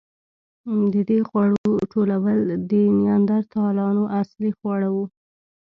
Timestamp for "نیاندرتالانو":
2.99-4.03